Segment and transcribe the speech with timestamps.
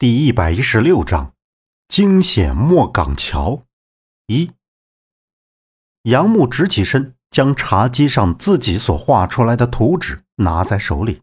[0.00, 1.34] 第一百一十六章，
[1.86, 3.66] 惊险莫港桥。
[4.28, 4.50] 一，
[6.04, 11.20] 杨木直起身，将茶几上自己所画出来的图纸拿在手里，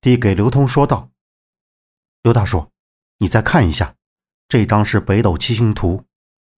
[0.00, 1.10] 递给刘通，说道
[2.22, 2.70] ：“刘大叔，
[3.18, 3.96] 你再看一下，
[4.46, 6.04] 这张是北斗七星图，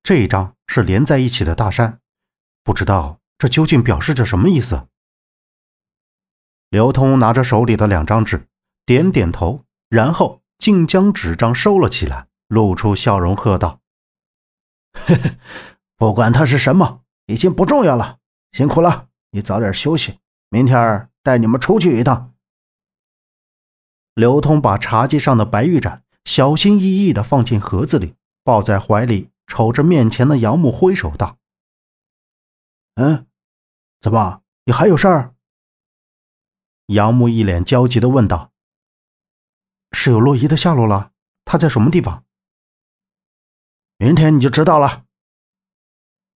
[0.02, 2.00] 这一张是连在一起的大山，
[2.62, 4.88] 不知道这究竟表示着什么意思？”
[6.68, 8.46] 刘通拿着手里的两张纸，
[8.84, 10.41] 点点头，然后。
[10.62, 13.80] 竟将纸张收了起来，露出笑容，喝道
[14.94, 15.36] ：“嘿嘿，
[15.96, 18.20] 不管它是什么，已经不重要了。
[18.52, 22.32] 辛苦了，你早点休息，明天带你们出去一趟。”
[24.14, 31.38] 刘通把茶几上的白玉盏小心翼翼地放进盒子里，抱在怀里，瞅着面前的杨木，挥手道
[32.94, 33.26] ：“嗯，
[34.00, 35.34] 怎么，你还有事儿？”
[36.86, 38.51] 杨木一脸焦急地问道。
[40.04, 41.12] 是有洛伊的下落了，
[41.44, 42.24] 他在什么地方？
[43.98, 45.04] 明天你就知道了。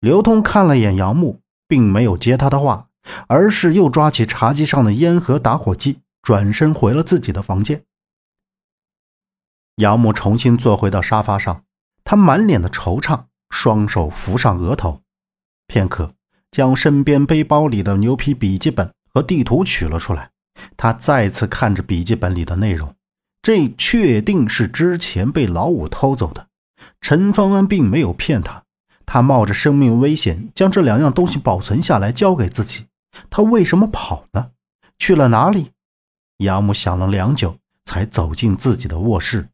[0.00, 2.90] 刘通看了眼杨木，并没有接他的话，
[3.26, 7.82] 而是又抓起茶几上的烟和打火机，转身回了自己的房间。
[9.76, 11.64] 杨木重新坐回到沙发上，
[12.04, 15.00] 他满脸的惆怅，双手扶上额头，
[15.66, 16.12] 片刻，
[16.50, 20.32] 将身边背包里的牛皮笔记本和地图取了出来。
[20.76, 22.94] 他再次看着笔记本里的内容。
[23.44, 26.46] 这确定是之前被老五偷走的。
[27.02, 28.64] 陈方安并没有骗他，
[29.04, 32.86] 他冒着生命危险将这两样东西保存下来交给自己。
[33.28, 34.52] 他为什么跑呢？
[34.96, 35.72] 去了哪里？
[36.38, 39.50] 杨木想了良久，才走进自己的卧室。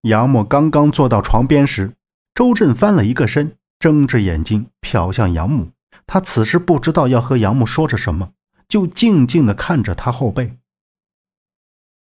[0.00, 1.94] 杨木刚刚坐到床边时，
[2.34, 5.70] 周震翻了一个身，睁着眼睛瞟向杨木。
[6.04, 8.32] 他此时不知道要和杨木说着什么，
[8.66, 10.56] 就静静地看着他后背。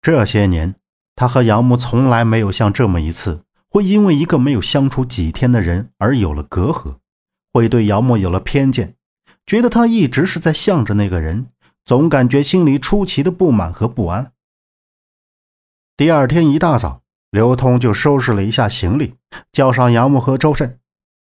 [0.03, 0.75] 这些年，
[1.15, 6.97] 他和杨木从来没有像这么一次，会因为一个没有相处几天的人而有了隔阂，
[7.53, 8.97] 会对杨木有了偏见，
[9.45, 11.49] 觉得他一直是在向着那个人，
[11.85, 14.33] 总感觉心里出奇的不满和不安。
[15.99, 19.17] 第二天一大早，刘通就收拾了一下行李，
[19.53, 20.79] 叫上杨木和周震。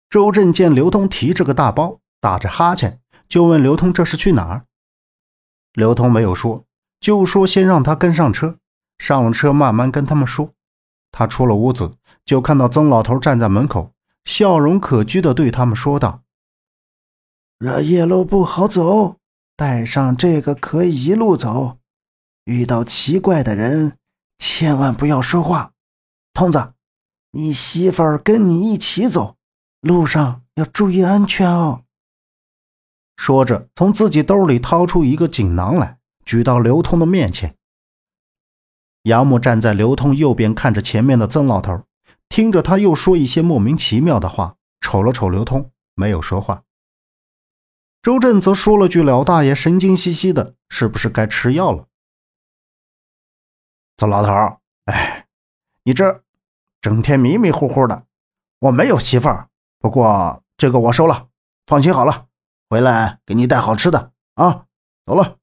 [0.09, 4.63] 周震见刘通提着个大包，打着哈欠，就问刘通这是去哪儿。
[5.73, 6.63] 刘通没有说，
[7.01, 8.57] 就说先让他跟上车。
[8.99, 10.51] 上了车，慢慢跟他们说。
[11.11, 11.93] 他出了屋子，
[12.23, 13.93] 就看到曾老头站在门口，
[14.25, 16.21] 笑容可掬地对他们说道
[17.59, 19.15] ：“这夜路不好走，
[19.55, 21.77] 带上这个可以一路走。
[22.43, 23.97] 遇到奇怪的人，
[24.37, 25.71] 千万不要说话。
[26.33, 26.73] 童子，
[27.31, 29.35] 你媳妇儿跟你一起走，
[29.81, 31.83] 路上要注意安全哦。”
[33.17, 37.55] 说着，从自己兜里掏出一个锦囊来，举到刘通的面前。
[39.03, 41.83] 杨木站在刘通右边，看着前面的曾老头，
[42.27, 46.63] 听着他又说一些莫名其妙的话，瞅了瞅刘通，没有说话。
[48.01, 51.87] 周震则说了句：“老大爷神经兮兮的，是不是该吃药了？”
[53.97, 54.31] 曾老头，
[54.85, 55.27] 哎，
[55.83, 56.23] 你这
[56.79, 58.05] 整天迷迷糊糊的。
[58.59, 59.49] 我没有媳妇儿，
[59.79, 61.27] 不过这个我收了，
[61.65, 62.27] 放心好了，
[62.69, 64.65] 回来给你带好吃的啊。
[65.05, 65.38] 走了。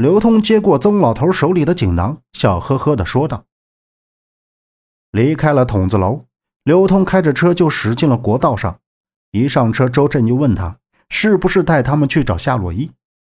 [0.00, 3.44] 刘通接过曾老头手里的锦囊，笑呵呵地说道
[5.12, 6.24] ：“离开了筒子楼，
[6.64, 8.80] 刘通开着车就驶进了国道上。
[9.30, 10.78] 一上车，周震就问他
[11.10, 12.90] 是不是带他们去找夏洛伊，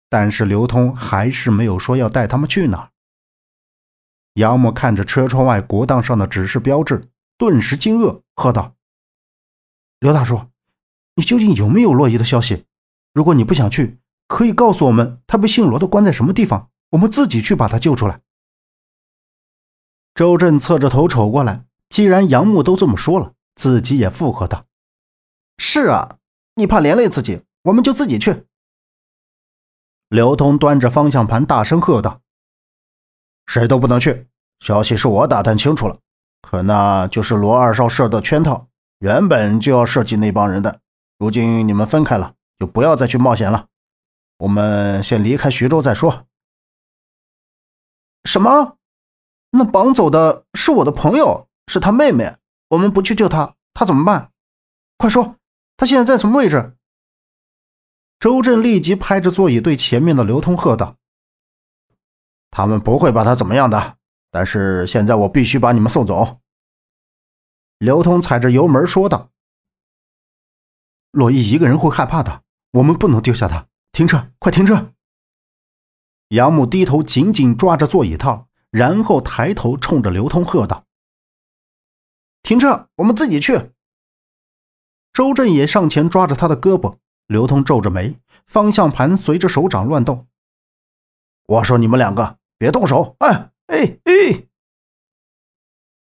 [0.09, 2.89] 但是刘通还是没有说要带他们去哪儿。”
[4.41, 7.03] 杨默看着车窗外国道上的指示标志，
[7.37, 8.75] 顿时惊愕，喝道
[10.01, 10.41] ：“刘大叔，
[11.17, 12.65] 你究竟有没有洛伊的消息？
[13.13, 18.21] 如果你不想去。”可以告诉我们他被姓罗的关在什么地方，我们自己去把他救出来。
[20.15, 24.65] 周震侧着头瞅过来，既然杨木都这么说了，自己也附和道
[25.59, 26.19] ：“是啊，
[26.55, 28.47] 你怕连累自己，我们就自己去。”
[30.09, 32.21] 刘通端着方向盘，大声喝道
[33.47, 34.29] ：“谁都不能去！
[34.61, 35.99] 消息是我打探清楚了，
[36.43, 38.69] 可那就是罗二少设的圈套，
[39.01, 40.81] 原本就要设计那帮人的。
[41.19, 43.67] 如今你们分开了，就不要再去冒险了。”
[44.45, 46.27] 我们先离开徐州再说。
[48.25, 48.77] 什么？
[49.51, 52.37] 那绑走的是我的朋友，是他妹妹。
[52.69, 54.33] 我们不去救他，他怎么办？
[54.99, 55.37] 快说，
[55.79, 56.77] 他现在在什么位置？
[58.19, 60.97] 周震立即拍着座椅对前面的刘通喝道
[62.51, 63.97] ：“他们不会把他怎么样的，
[64.31, 66.41] 但是现在我必须把你们送走。”
[67.79, 69.31] 刘通踩着油门说道
[71.13, 72.43] ：“洛伊一个人会害怕的，
[72.73, 74.33] 我们不能丢下他。”停车！
[74.41, 74.93] 快停车！
[76.31, 80.85] 杨木低头紧紧抓着座椅套，然后抬头冲着刘通喝道
[82.43, 83.71] ：“停车，我们自己去。”
[85.15, 86.97] 周震也上前抓着他的胳膊。
[87.29, 88.19] 刘通皱着眉，
[88.49, 90.27] 方向盘随着手掌乱动。
[91.47, 94.47] 我说：“你们两个别动手！”哎哎哎！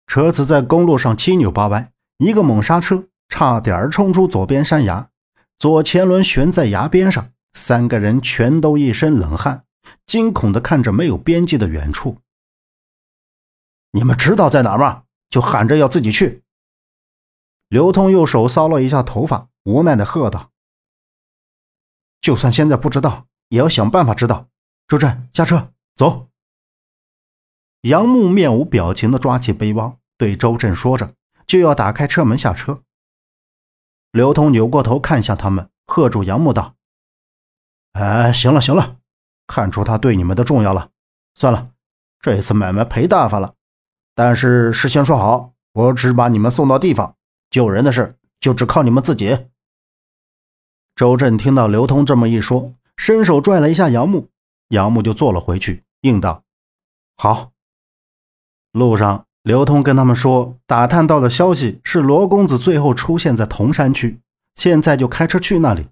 [0.06, 5.10] 车子在公路上七扭八歪，一个猛刹车，差点冲出左边山崖，
[5.58, 7.34] 左前轮悬在崖边上。
[7.54, 9.66] 三个人全都一身冷汗，
[10.06, 12.18] 惊恐地看着没有边际的远处。
[13.92, 15.04] 你们知道在哪吗？
[15.30, 16.44] 就喊着要自己去。
[17.68, 20.52] 刘通用手搔了一下头发，无奈地喝道
[22.20, 24.48] ：“就算现在不知道，也要想办法知道。”
[24.88, 26.30] 周震，下车，走。
[27.82, 31.14] 杨木面无表情地抓起背包，对周震说着，
[31.46, 32.82] 就要打开车门下车。
[34.12, 36.76] 刘通扭过头看向他们，喝住杨木道。
[37.94, 38.98] 哎，行了行了，
[39.48, 40.90] 看出他对你们的重要了。
[41.36, 41.70] 算了，
[42.22, 43.54] 这次买卖赔大发了。
[44.14, 47.16] 但是事先说好，我只把你们送到地方，
[47.50, 49.48] 救人的事就只靠你们自己。
[50.96, 54.28] 周震听到刘通这么一说，伸手拽了一下杨木，
[54.70, 56.44] 杨木就坐了回去，应道
[57.16, 57.52] ：“好。”
[58.74, 64.20] 路上，刘通跟他们说，打探到的消息是罗公子最后出现在铜山区，
[64.56, 65.88] 现在就开车去那里。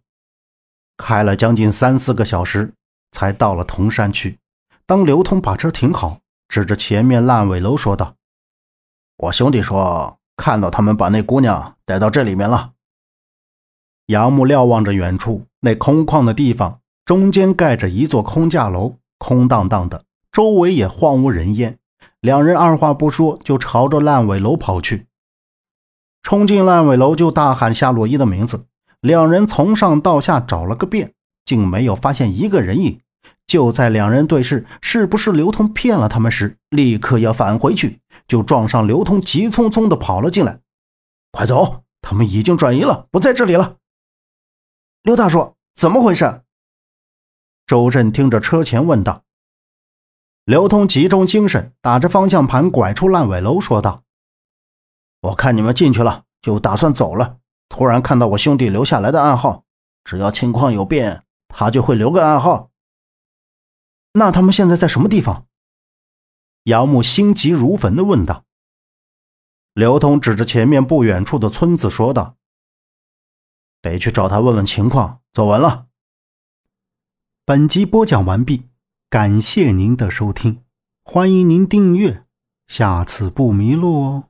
[0.97, 2.73] 开了将近三四个小时，
[3.11, 4.37] 才到了铜山区。
[4.85, 8.15] 当刘通把车停好，指着前面烂尾楼说道
[9.17, 12.71] ：“我兄弟说看到他们把那姑娘带到这里面了。”
[14.07, 21.77] 杨木瞭望着远处那空旷的地方，中间盖着一座空架楼，空荡荡的，周围也荒无人烟。
[22.21, 25.07] 两人二话不说，就朝着烂尾楼跑去。
[26.21, 28.65] 冲进烂尾楼，就大喊夏洛伊的名字。
[29.07, 31.13] 两人从上到下找了个遍，
[31.45, 32.99] 竟没有发现一个人影。
[33.45, 40.59] 就在两人对视是不是刘通骗了他们时，立刻要返回去，就撞上刘通急匆匆地跑了进来。
[41.31, 43.77] 快走，他们已经转移了，不在这里了。
[45.03, 46.41] 刘大叔，怎么回事？
[47.65, 49.23] 周震听着车前问道。
[50.43, 54.03] 刘通集中精神，打着方向盘拐出烂尾楼，说道
[55.23, 57.37] ：“我看你们进去了，就打算走了。”
[57.77, 59.63] 突然看到我兄弟留下来的暗号，
[60.03, 62.71] 只要情况有变，他就会留个暗号。
[64.13, 65.45] 那他们现在在什么地方？
[66.63, 68.45] 姚木心急如焚地问道。
[69.75, 72.37] 刘通指着前面不远处的村子说道
[73.79, 75.85] ：“得去找他问问情况。”走完了。
[77.45, 78.69] 本集播讲完毕，
[79.07, 80.63] 感谢您的收听，
[81.03, 82.25] 欢迎您订阅，
[82.65, 84.26] 下次不迷路哦。